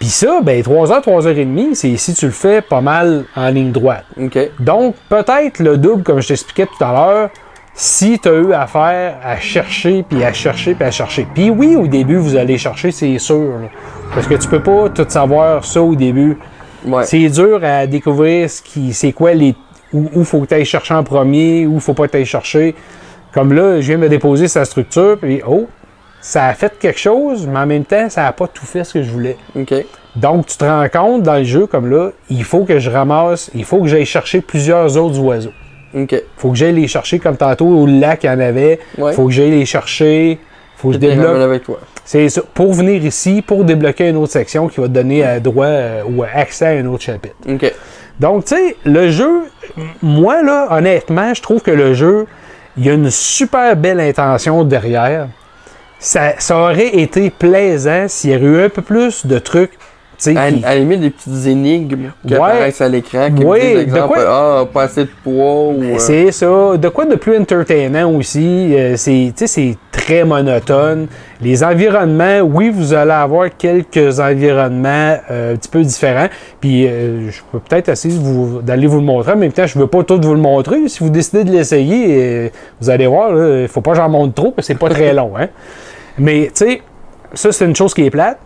Puis 0.00 0.08
ça, 0.08 0.40
ben 0.42 0.62
3 0.62 0.92
heures, 0.92 1.02
3 1.02 1.26
heures 1.26 1.36
et 1.36 1.44
demie, 1.44 1.76
c'est 1.76 1.94
si 1.98 2.14
tu 2.14 2.24
le 2.24 2.32
fais 2.32 2.62
pas 2.62 2.80
mal 2.80 3.26
en 3.36 3.48
ligne 3.50 3.70
droite. 3.70 4.06
Ok. 4.18 4.38
Donc, 4.58 4.94
peut-être 5.10 5.58
le 5.60 5.76
double, 5.76 6.02
comme 6.02 6.22
je 6.22 6.28
t'expliquais 6.28 6.66
tout 6.66 6.82
à 6.82 6.92
l'heure, 6.92 7.30
si 7.74 8.18
tu 8.18 8.26
as 8.26 8.32
eu 8.32 8.52
affaire 8.54 9.18
à 9.22 9.36
chercher, 9.36 10.02
puis 10.02 10.24
à 10.24 10.32
chercher, 10.32 10.74
puis 10.74 10.84
à 10.84 10.90
chercher. 10.90 11.26
Puis 11.34 11.50
oui, 11.50 11.76
au 11.76 11.86
début, 11.86 12.16
vous 12.16 12.34
allez 12.34 12.56
chercher, 12.56 12.92
c'est 12.92 13.18
sûr. 13.18 13.58
là. 13.60 13.68
Parce 14.14 14.26
que 14.26 14.34
tu 14.34 14.48
peux 14.48 14.62
pas 14.62 14.88
tout 14.88 15.04
savoir 15.06 15.66
ça 15.66 15.82
au 15.82 15.94
début. 15.94 16.38
Ouais. 16.86 17.04
C'est 17.04 17.28
dur 17.28 17.60
à 17.62 17.86
découvrir 17.86 18.48
ce 18.48 18.62
qui, 18.62 18.94
c'est 18.94 19.12
quoi 19.12 19.34
les. 19.34 19.54
Où, 19.92 20.08
où 20.14 20.24
faut 20.24 20.40
que 20.40 20.46
tu 20.46 20.54
ailles 20.54 20.64
chercher 20.64 20.94
en 20.94 21.04
premier, 21.04 21.66
où 21.66 21.78
faut 21.78 21.92
pas 21.92 22.06
que 22.06 22.12
tu 22.12 22.16
ailles 22.16 22.24
chercher. 22.24 22.74
Comme 23.34 23.52
là, 23.52 23.82
je 23.82 23.86
viens 23.86 23.96
de 23.96 24.02
me 24.02 24.08
déposer 24.08 24.48
sa 24.48 24.64
structure, 24.64 25.18
puis 25.20 25.42
oh, 25.46 25.68
ça 26.20 26.46
a 26.46 26.54
fait 26.54 26.78
quelque 26.78 26.98
chose, 26.98 27.46
mais 27.46 27.58
en 27.58 27.66
même 27.66 27.84
temps, 27.84 28.08
ça 28.10 28.22
n'a 28.22 28.32
pas 28.32 28.46
tout 28.46 28.66
fait 28.66 28.84
ce 28.84 28.94
que 28.94 29.02
je 29.02 29.10
voulais. 29.10 29.36
Ok. 29.56 29.74
Donc, 30.16 30.46
tu 30.46 30.56
te 30.56 30.64
rends 30.64 30.88
compte 30.88 31.22
dans 31.22 31.36
le 31.36 31.44
jeu, 31.44 31.66
comme 31.66 31.88
là, 31.90 32.10
il 32.28 32.44
faut 32.44 32.64
que 32.64 32.78
je 32.78 32.90
ramasse, 32.90 33.50
il 33.54 33.64
faut 33.64 33.80
que 33.80 33.88
j'aille 33.88 34.06
chercher 34.06 34.40
plusieurs 34.40 34.96
autres 34.96 35.18
oiseaux. 35.20 35.52
Ok. 35.94 36.22
Faut 36.36 36.50
que 36.50 36.56
j'aille 36.56 36.74
les 36.74 36.88
chercher 36.88 37.18
comme 37.18 37.36
tantôt 37.36 37.66
au 37.66 37.86
lac, 37.86 38.24
il 38.24 38.26
y 38.26 38.30
en 38.30 38.38
avait. 38.40 38.80
Ouais. 38.98 39.12
Faut 39.12 39.26
que 39.26 39.32
j'aille 39.32 39.50
les 39.50 39.64
chercher. 39.64 40.38
Faut 40.76 40.88
que 40.88 40.94
je 40.94 40.98
débloque. 40.98 41.36
avec 41.36 41.64
toi. 41.64 41.78
C'est 42.04 42.28
ça. 42.28 42.42
Pour 42.54 42.72
venir 42.72 43.04
ici, 43.04 43.42
pour 43.42 43.64
débloquer 43.64 44.08
une 44.08 44.16
autre 44.16 44.32
section 44.32 44.68
qui 44.68 44.80
va 44.80 44.88
te 44.88 44.92
donner 44.92 45.26
euh, 45.26 45.40
droit 45.40 45.66
euh, 45.66 46.02
ou 46.08 46.22
accès 46.22 46.66
à 46.66 46.70
un 46.70 46.86
autre 46.86 47.02
chapitre. 47.02 47.36
Ok. 47.48 47.72
Donc, 48.18 48.44
tu 48.46 48.54
sais, 48.54 48.76
le 48.84 49.10
jeu, 49.10 49.44
moi, 50.02 50.42
là, 50.42 50.68
honnêtement, 50.70 51.34
je 51.34 51.42
trouve 51.42 51.62
que 51.62 51.70
le 51.70 51.94
jeu, 51.94 52.26
il 52.76 52.84
y 52.84 52.90
a 52.90 52.94
une 52.94 53.10
super 53.10 53.76
belle 53.76 54.00
intention 54.00 54.64
derrière. 54.64 55.28
Ça, 56.00 56.32
ça 56.38 56.56
aurait 56.58 56.98
été 56.98 57.30
plaisant 57.30 58.06
s'il 58.08 58.30
y 58.30 58.34
avait 58.34 58.46
eu 58.46 58.62
un 58.64 58.68
peu 58.70 58.82
plus 58.82 59.26
de 59.26 59.38
trucs, 59.38 59.72
À, 60.36 60.50
qui- 60.50 60.64
à 60.64 60.70
la 60.74 60.76
limite, 60.76 61.00
des 61.00 61.10
petites 61.10 61.46
énigmes 61.46 62.10
qui 62.26 62.34
Ouais. 62.34 62.40
apparaissent 62.40 62.80
à 62.82 62.88
l'écran, 62.88 63.28
qui 63.34 63.42
me 63.44 63.58
disent, 63.60 63.80
exemple, 63.80 64.08
quoi- 64.14 64.24
ah, 64.28 64.66
pas 64.72 64.82
assez 64.84 65.04
de 65.04 65.10
poids 65.24 65.68
ou. 65.68 65.82
euh, 65.82 65.94
C'est 65.98 66.30
ça. 66.32 66.46
De 66.76 66.88
quoi 66.88 67.06
de 67.06 67.14
plus 67.16 67.38
entertainant 67.38 68.10
aussi. 68.12 68.74
euh, 68.74 68.96
c'est, 68.96 69.32
tu 69.34 69.46
sais, 69.46 69.46
c'est 69.46 69.76
très 69.90 70.24
monotone. 70.24 71.06
Les 71.40 71.64
environnements, 71.64 72.40
oui, 72.40 72.68
vous 72.70 72.92
allez 72.92 73.10
avoir 73.12 73.48
quelques 73.56 74.20
environnements 74.20 75.16
euh, 75.30 75.54
un 75.54 75.56
petit 75.56 75.70
peu 75.70 75.80
différents. 75.82 76.28
Puis 76.60 76.86
euh, 76.86 77.30
je 77.30 77.40
peux 77.52 77.58
peut-être 77.60 77.88
essayer 77.90 78.14
d'aller 78.62 78.86
vous 78.86 78.98
le 78.98 79.04
montrer. 79.06 79.32
En 79.32 79.36
même 79.36 79.52
temps, 79.52 79.66
je 79.66 79.78
ne 79.78 79.84
veux 79.84 79.88
pas 79.88 80.02
tout 80.02 80.20
vous 80.22 80.34
le 80.34 80.40
montrer. 80.40 80.86
Si 80.88 80.98
vous 81.00 81.08
décidez 81.10 81.44
de 81.44 81.50
l'essayer, 81.52 82.52
vous 82.80 82.90
allez 82.90 83.06
voir, 83.06 83.30
il 83.30 83.62
ne 83.62 83.66
faut 83.68 83.80
pas 83.80 83.92
que 83.92 83.96
j'en 83.96 84.08
montre 84.10 84.34
trop 84.34 84.50
parce 84.50 84.66
que 84.68 84.74
c'est 84.74 84.78
pas 84.78 84.90
très 84.90 85.12
long. 85.14 85.32
Hein? 85.38 85.48
Mais 86.18 86.50
tu 86.54 86.64
sais, 86.66 86.82
ça, 87.34 87.52
c'est 87.52 87.64
une 87.64 87.76
chose 87.76 87.94
qui 87.94 88.04
est 88.04 88.10
plate. 88.10 88.38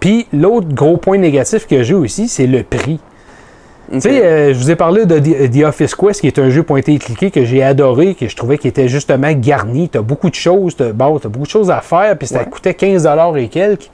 Puis 0.00 0.26
l'autre 0.32 0.68
gros 0.74 0.96
point 0.96 1.18
négatif 1.18 1.66
que 1.66 1.82
j'ai 1.82 1.94
aussi, 1.94 2.28
c'est 2.28 2.46
le 2.46 2.62
prix. 2.64 2.98
Tu 3.92 4.00
sais, 4.00 4.24
euh, 4.24 4.54
je 4.54 4.58
vous 4.58 4.70
ai 4.70 4.76
parlé 4.76 5.04
de 5.04 5.18
The 5.18 5.64
Office 5.64 5.94
Quest, 5.94 6.20
qui 6.22 6.26
est 6.26 6.38
un 6.38 6.48
jeu 6.48 6.62
pointé 6.62 6.94
et 6.94 6.98
cliqué 6.98 7.30
que 7.30 7.44
j'ai 7.44 7.62
adoré, 7.62 8.14
que 8.14 8.26
je 8.26 8.34
trouvais 8.34 8.56
qu'il 8.56 8.68
était 8.70 8.88
justement 8.88 9.30
garni. 9.32 9.88
Tu 9.90 9.98
as 9.98 10.02
beaucoup 10.02 10.30
de 10.30 10.34
choses, 10.34 10.74
tu 10.76 10.82
as, 10.82 10.92
beaucoup 10.92 11.44
de 11.44 11.50
choses 11.50 11.70
à 11.70 11.80
faire, 11.82 12.16
puis 12.16 12.26
ça 12.26 12.38
Ouais. 12.38 12.46
coûtait 12.46 12.74
15 12.74 13.06
et 13.36 13.48
quelques. 13.48 13.90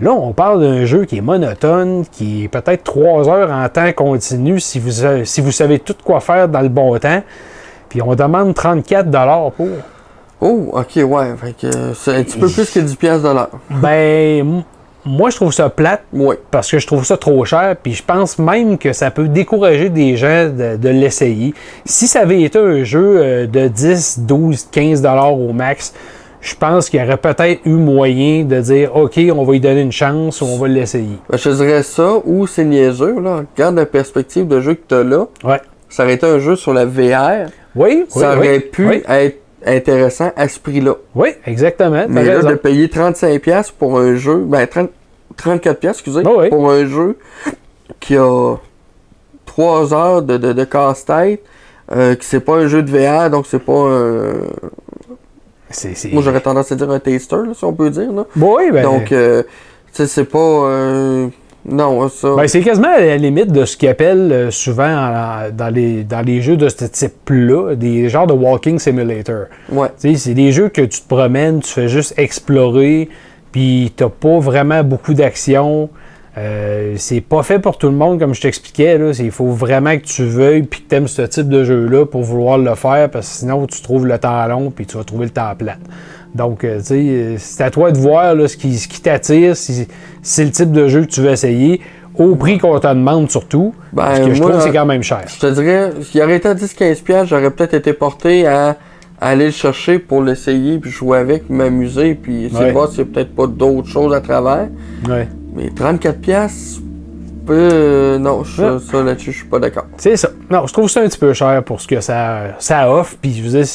Là, 0.00 0.12
on 0.12 0.32
parle 0.32 0.60
d'un 0.60 0.84
jeu 0.84 1.06
qui 1.06 1.16
est 1.16 1.22
monotone, 1.22 2.04
qui 2.12 2.44
est 2.44 2.48
peut-être 2.48 2.84
3 2.84 3.28
heures 3.28 3.50
en 3.50 3.68
temps 3.68 3.90
continu 3.92 4.60
si 4.60 4.78
vous, 4.78 4.90
sa- 4.92 5.24
si 5.24 5.40
vous 5.40 5.50
savez 5.50 5.78
tout 5.78 5.96
quoi 6.04 6.20
faire 6.20 6.48
dans 6.48 6.60
le 6.60 6.68
bon 6.68 6.96
temps. 6.98 7.22
Puis 7.88 8.02
on 8.02 8.14
demande 8.14 8.54
34 8.54 9.08
pour. 9.56 9.66
Oh, 10.40 10.70
ok, 10.72 10.96
ouais. 11.04 11.34
Fait 11.40 11.52
que 11.60 11.92
c'est 11.94 12.14
un 12.14 12.22
petit 12.22 12.38
peu 12.38 12.48
plus 12.48 12.70
que 12.70 12.80
10$ 12.80 12.96
piastres 12.96 13.28
de 13.28 13.34
l'heure. 13.34 13.50
Ben, 13.82 14.62
moi, 15.04 15.30
je 15.30 15.36
trouve 15.36 15.52
ça 15.52 15.68
plate 15.70 16.02
Ouais. 16.12 16.38
parce 16.50 16.70
que 16.70 16.78
je 16.78 16.86
trouve 16.86 17.04
ça 17.04 17.16
trop 17.16 17.44
cher, 17.44 17.76
puis 17.82 17.94
je 17.94 18.02
pense 18.04 18.38
même 18.38 18.78
que 18.78 18.92
ça 18.92 19.10
peut 19.10 19.26
décourager 19.28 19.88
des 19.88 20.16
gens 20.16 20.48
de, 20.48 20.76
de 20.76 20.88
l'essayer. 20.90 21.54
Si 21.84 22.06
ça 22.06 22.20
avait 22.20 22.42
été 22.42 22.58
un 22.58 22.84
jeu 22.84 23.16
euh, 23.18 23.46
de 23.46 23.68
10, 23.68 24.20
12, 24.20 24.68
15 24.70 25.02
dollars 25.02 25.32
au 25.32 25.52
max, 25.52 25.94
je 26.40 26.54
pense 26.54 26.88
qu'il 26.88 27.00
y 27.00 27.02
aurait 27.02 27.16
peut-être 27.16 27.60
eu 27.64 27.70
moyen 27.70 28.44
de 28.44 28.60
dire 28.60 28.94
OK, 28.94 29.18
on 29.34 29.44
va 29.44 29.52
lui 29.52 29.60
donner 29.60 29.80
une 29.80 29.92
chance 29.92 30.40
ou 30.40 30.44
on 30.44 30.58
va 30.58 30.68
l'essayer. 30.68 31.18
Ben, 31.30 31.36
je 31.36 31.50
dirais 31.50 31.82
ça, 31.82 32.12
ou 32.24 32.46
c'est 32.46 32.64
niaiseux, 32.64 33.18
là. 33.20 33.42
Regarde 33.56 33.76
la 33.76 33.86
perspective 33.86 34.46
de 34.46 34.60
jeu 34.60 34.74
que 34.74 34.82
t'as 34.86 35.02
là. 35.02 35.26
Ouais. 35.42 35.60
Ça 35.88 36.04
aurait 36.04 36.14
été 36.14 36.26
un 36.26 36.38
jeu 36.38 36.54
sur 36.54 36.72
la 36.74 36.84
VR. 36.84 37.48
Oui, 37.74 38.04
ça 38.08 38.32
oui, 38.32 38.36
aurait 38.36 38.56
oui, 38.58 38.60
pu 38.70 38.88
Oui, 38.88 39.02
être 39.08 39.38
intéressant 39.66 40.30
à 40.36 40.48
ce 40.48 40.58
prix-là. 40.60 40.94
oui, 41.14 41.30
exactement. 41.46 42.06
Mais 42.08 42.24
là, 42.24 42.36
raison. 42.36 42.50
de 42.50 42.54
payer 42.54 42.86
35$ 42.88 43.38
piastres 43.40 43.74
pour 43.74 43.98
un 43.98 44.14
jeu, 44.16 44.36
ben 44.46 44.66
30 44.66 44.90
34$, 45.36 45.74
piastres, 45.74 46.00
excusez, 46.02 46.22
Oh 46.26 46.36
oui. 46.40 46.48
pour 46.48 46.70
un 46.70 46.84
jeu 46.86 47.16
qui 48.00 48.16
a 48.16 48.56
3 49.46 49.94
heures 49.94 50.22
de, 50.22 50.36
de, 50.36 50.52
de 50.52 50.64
casse-tête, 50.64 51.42
euh, 51.92 52.14
que 52.16 52.24
c'est 52.24 52.40
pas 52.40 52.54
un 52.56 52.66
jeu 52.66 52.82
de 52.82 52.90
VR, 52.90 53.30
donc 53.30 53.46
c'est 53.48 53.58
pas 53.60 53.72
un. 53.72 54.32
Moi, 56.12 56.22
j'aurais 56.22 56.40
tendance 56.40 56.72
à 56.72 56.76
dire 56.76 56.90
un 56.90 56.98
taster, 56.98 57.36
là, 57.36 57.52
si 57.54 57.64
on 57.64 57.72
peut 57.74 57.90
dire. 57.90 58.10
Là. 58.12 58.24
Oui, 58.36 58.70
ben, 58.72 58.82
Donc, 58.82 59.12
euh, 59.12 59.42
tu 59.42 59.48
sais, 59.92 60.06
c'est 60.06 60.24
pas. 60.24 60.38
euh, 60.38 61.28
non, 61.64 62.08
ça. 62.08 62.34
ben, 62.36 62.48
c'est 62.48 62.60
quasiment 62.60 62.94
à 62.94 63.00
la 63.00 63.16
limite 63.16 63.52
de 63.52 63.64
ce 63.64 63.76
qu'ils 63.76 63.88
appellent 63.90 64.32
euh, 64.32 64.50
souvent 64.50 64.88
en- 64.88 65.50
dans, 65.52 65.68
les, 65.72 66.02
dans 66.04 66.24
les 66.24 66.40
jeux 66.40 66.56
de 66.56 66.68
ce 66.68 66.84
type-là, 66.84 67.74
des 67.74 68.08
genres 68.08 68.26
de 68.26 68.32
walking 68.32 68.78
simulator. 68.78 69.46
ouais. 69.70 69.88
C'est 69.98 70.34
des 70.34 70.52
jeux 70.52 70.68
que 70.68 70.82
tu 70.82 71.00
te 71.02 71.08
promènes, 71.08 71.60
tu 71.60 71.70
fais 71.70 71.88
juste 71.88 72.14
explorer, 72.16 73.08
puis 73.52 73.92
t'as 73.94 74.08
pas 74.08 74.38
vraiment 74.38 74.82
beaucoup 74.82 75.14
d'action. 75.14 75.90
Euh, 76.38 76.94
c'est 76.96 77.20
pas 77.20 77.42
fait 77.42 77.58
pour 77.58 77.78
tout 77.78 77.88
le 77.88 77.94
monde, 77.94 78.20
comme 78.20 78.34
je 78.34 78.40
t'expliquais. 78.40 78.98
Il 79.18 79.30
faut 79.30 79.48
vraiment 79.48 79.96
que 79.96 80.04
tu 80.04 80.24
veuilles 80.24 80.62
puis 80.62 80.82
que 80.82 80.88
tu 80.88 80.94
aimes 80.94 81.08
ce 81.08 81.22
type 81.22 81.48
de 81.48 81.64
jeu-là 81.64 82.06
pour 82.06 82.22
vouloir 82.22 82.58
le 82.58 82.74
faire, 82.74 83.10
parce 83.10 83.28
que 83.28 83.34
sinon 83.38 83.66
tu 83.66 83.82
trouves 83.82 84.06
le 84.06 84.18
temps 84.18 84.46
long 84.46 84.70
puis 84.70 84.86
tu 84.86 84.96
vas 84.96 85.04
trouver 85.04 85.24
le 85.24 85.30
temps 85.30 85.52
plate. 85.56 85.80
Donc, 86.34 86.62
euh, 86.62 86.78
tu 86.78 86.84
sais, 86.84 86.94
euh, 86.94 87.34
c'est 87.38 87.64
à 87.64 87.70
toi 87.70 87.90
de 87.90 87.98
voir 87.98 88.34
là, 88.34 88.46
ce 88.46 88.56
qui, 88.56 88.76
ce 88.78 88.86
qui 88.86 89.00
t'attire, 89.00 89.56
si, 89.56 89.88
c'est 90.22 90.44
le 90.44 90.50
type 90.50 90.70
de 90.72 90.86
jeu 90.86 91.00
que 91.02 91.10
tu 91.10 91.22
veux 91.22 91.30
essayer, 91.30 91.80
au 92.16 92.34
prix 92.36 92.58
qu'on 92.58 92.78
te 92.78 92.86
demande 92.86 93.30
surtout, 93.30 93.74
Ben, 93.92 94.04
parce 94.04 94.20
que 94.20 94.34
je 94.34 94.40
moi, 94.40 94.50
trouve 94.50 94.62
que 94.62 94.68
c'est 94.68 94.76
quand 94.76 94.86
même 94.86 95.02
cher. 95.02 95.22
Je 95.26 95.38
te 95.40 95.46
dirais, 95.52 95.92
s'il 96.02 96.22
aurait 96.22 96.36
été 96.36 96.48
à 96.48 96.54
10-15$, 96.54 97.02
piastres, 97.02 97.28
j'aurais 97.28 97.50
peut-être 97.50 97.74
été 97.74 97.92
porté 97.94 98.46
à, 98.46 98.76
aller 99.20 99.46
le 99.46 99.50
chercher 99.50 99.98
pour 99.98 100.22
l'essayer, 100.22 100.78
puis 100.78 100.90
jouer 100.90 101.18
avec, 101.18 101.48
m'amuser, 101.50 102.14
puis 102.14 102.44
essayer 102.44 102.60
Ouais. 102.60 102.66
de 102.68 102.72
voir 102.72 102.88
s'il 102.88 103.04
n'y 103.04 103.10
a 103.10 103.14
peut-être 103.14 103.34
pas 103.34 103.46
d'autres 103.48 103.88
choses 103.88 104.14
à 104.14 104.20
travers. 104.20 104.68
Ouais. 105.08 105.28
Mais 105.58 105.70
34$, 105.70 106.12
piastres, 106.20 106.80
euh, 107.50 108.18
non, 108.18 108.44
je- 108.44 108.62
Ouais. 108.62 108.78
ça 108.78 109.02
là-dessus, 109.02 109.32
je 109.32 109.38
suis 109.38 109.46
pas 109.46 109.58
d'accord. 109.58 109.86
C'est 109.96 110.16
ça. 110.16 110.28
Non, 110.50 110.66
je 110.66 110.72
trouve 110.72 110.88
ça 110.88 111.00
un 111.00 111.08
petit 111.08 111.18
peu 111.18 111.32
cher 111.32 111.62
pour 111.64 111.80
ce 111.80 111.88
que 111.88 112.00
ça, 112.00 112.54
ça 112.60 112.90
offre. 112.92 113.16
Puis 113.20 113.34
je 113.34 113.42
veux 113.42 113.50
dire, 113.60 113.66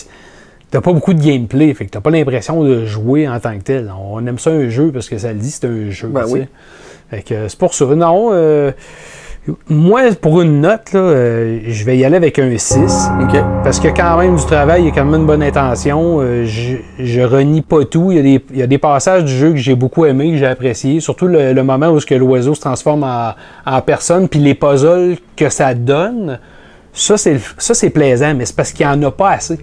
t'as 0.71 0.79
pas 0.81 0.93
beaucoup 0.93 1.13
de 1.13 1.21
gameplay, 1.21 1.73
fait 1.73 1.85
que 1.85 1.91
t'as 1.91 1.99
pas 2.01 2.09
l'impression 2.11 2.63
de 2.63 2.85
jouer 2.85 3.27
en 3.27 3.39
tant 3.39 3.57
que 3.57 3.63
tel. 3.63 3.91
On 4.11 4.25
aime 4.25 4.39
ça 4.39 4.51
un 4.51 4.69
jeu 4.69 4.91
parce 4.93 5.09
que 5.09 5.17
ça 5.17 5.33
le 5.33 5.39
dit, 5.39 5.51
c'est 5.51 5.65
un 5.67 5.89
jeu. 5.89 6.07
Ben 6.07 6.23
oui. 6.29 6.45
Fait 7.09 7.21
que 7.21 7.47
c'est 7.47 7.59
pour 7.59 7.73
ça. 7.73 7.85
Non, 7.85 8.29
euh, 8.31 8.71
moi, 9.67 10.01
pour 10.21 10.41
une 10.41 10.61
note, 10.61 10.93
là, 10.93 10.99
euh, 10.99 11.59
je 11.67 11.83
vais 11.83 11.97
y 11.97 12.05
aller 12.05 12.15
avec 12.15 12.39
un 12.39 12.57
6. 12.57 13.09
Ok. 13.21 13.37
Parce 13.63 13.79
que 13.79 13.89
quand 13.89 14.17
même 14.17 14.37
du 14.37 14.45
travail, 14.45 14.83
il 14.83 14.85
y 14.85 14.87
a 14.89 14.91
quand 14.93 15.03
même 15.03 15.19
une 15.21 15.27
bonne 15.27 15.43
intention. 15.43 16.19
Euh, 16.21 16.45
je, 16.45 16.77
je 16.97 17.21
renie 17.21 17.61
pas 17.61 17.83
tout. 17.83 18.11
Il 18.11 18.17
y, 18.17 18.19
a 18.19 18.23
des, 18.23 18.45
il 18.51 18.59
y 18.59 18.61
a 18.61 18.67
des 18.67 18.77
passages 18.77 19.25
du 19.25 19.33
jeu 19.33 19.51
que 19.51 19.57
j'ai 19.57 19.75
beaucoup 19.75 20.05
aimé, 20.05 20.31
que 20.31 20.37
j'ai 20.37 20.45
apprécié. 20.45 21.01
Surtout 21.01 21.27
le, 21.27 21.51
le 21.51 21.63
moment 21.63 21.89
où 21.89 21.99
ce 21.99 22.05
que 22.05 22.15
l'oiseau 22.15 22.55
se 22.55 22.61
transforme 22.61 23.03
en, 23.03 23.33
en 23.65 23.81
personne, 23.81 24.29
puis 24.29 24.39
les 24.39 24.55
puzzles 24.55 25.17
que 25.35 25.49
ça 25.49 25.73
donne. 25.73 26.39
Ça, 26.93 27.17
c'est 27.17 27.89
plaisant, 27.89 28.33
mais 28.35 28.45
c'est 28.45 28.55
parce 28.55 28.71
qu'il 28.71 28.85
n'y 28.85 28.93
en 28.93 29.03
a 29.03 29.11
pas 29.11 29.31
assez. 29.31 29.57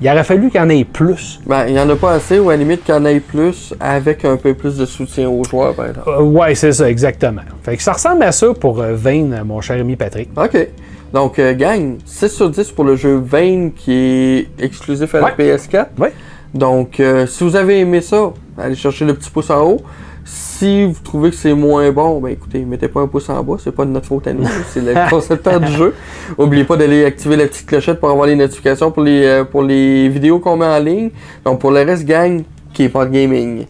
Il 0.00 0.08
aurait 0.10 0.24
fallu 0.24 0.50
qu'il 0.50 0.60
y 0.60 0.62
en 0.62 0.68
ait 0.68 0.84
plus. 0.84 1.40
Ben, 1.46 1.64
il 1.68 1.74
y 1.74 1.80
en 1.80 1.88
a 1.88 1.96
pas 1.96 2.12
assez, 2.12 2.38
ou 2.38 2.50
à 2.50 2.52
la 2.52 2.58
limite 2.62 2.84
qu'il 2.84 2.94
y 2.94 2.98
en 2.98 3.04
ait 3.06 3.18
plus, 3.20 3.72
avec 3.80 4.24
un 4.26 4.36
peu 4.36 4.52
plus 4.52 4.76
de 4.76 4.84
soutien 4.84 5.28
aux 5.30 5.42
joueurs, 5.44 5.74
par 5.74 5.86
exemple. 5.86 6.08
Euh, 6.10 6.20
ouais, 6.22 6.54
c'est 6.54 6.72
ça, 6.72 6.88
exactement. 6.90 7.40
Fait 7.62 7.76
que 7.78 7.82
ça 7.82 7.94
ressemble 7.94 8.22
à 8.22 8.32
ça 8.32 8.52
pour 8.52 8.80
euh, 8.82 8.94
Vane, 8.94 9.42
mon 9.44 9.60
cher 9.62 9.80
ami 9.80 9.96
Patrick. 9.96 10.28
Ok. 10.36 10.68
Donc, 11.14 11.38
euh, 11.38 11.54
gang, 11.54 11.96
6 12.04 12.28
sur 12.28 12.50
10 12.50 12.72
pour 12.72 12.84
le 12.84 12.96
jeu 12.96 13.16
Vane 13.24 13.72
qui 13.72 13.92
est 13.94 14.48
exclusif 14.62 15.14
à 15.14 15.22
Ouais. 15.22 15.32
la 15.38 15.44
PS4. 15.56 15.86
Ouais. 15.98 16.12
Donc, 16.52 17.00
euh, 17.00 17.26
si 17.26 17.42
vous 17.44 17.56
avez 17.56 17.80
aimé 17.80 18.00
ça, 18.02 18.32
allez 18.58 18.74
chercher 18.74 19.04
le 19.06 19.14
petit 19.14 19.30
pouce 19.30 19.48
en 19.50 19.62
haut. 19.62 19.80
Si 20.28 20.84
vous 20.84 21.00
trouvez 21.04 21.30
que 21.30 21.36
c'est 21.36 21.54
moins 21.54 21.92
bon, 21.92 22.18
ben 22.18 22.30
écoutez, 22.30 22.64
mettez 22.64 22.88
pas 22.88 23.00
un 23.00 23.06
pouce 23.06 23.28
en 23.28 23.44
bas, 23.44 23.58
c'est 23.62 23.70
pas 23.70 23.84
de 23.84 23.90
notre 23.90 24.06
faute 24.06 24.26
à 24.26 24.32
nous, 24.32 24.44
c'est 24.68 24.80
le 24.80 24.92
concepteur 25.10 25.60
du 25.60 25.70
jeu. 25.70 25.94
N'oubliez 26.36 26.64
pas 26.64 26.76
d'aller 26.76 27.04
activer 27.04 27.36
la 27.36 27.46
petite 27.46 27.66
clochette 27.66 28.00
pour 28.00 28.10
avoir 28.10 28.26
les 28.26 28.34
notifications 28.34 28.90
pour 28.90 29.04
les, 29.04 29.24
euh, 29.24 29.44
pour 29.44 29.62
les 29.62 30.08
vidéos 30.08 30.40
qu'on 30.40 30.56
met 30.56 30.66
en 30.66 30.80
ligne. 30.80 31.10
Donc 31.44 31.60
pour 31.60 31.70
le 31.70 31.82
reste, 31.82 32.04
gang, 32.04 32.42
qui 32.72 32.82
est 32.82 32.88
pas 32.88 33.06
de 33.06 33.12
gaming. 33.12 33.66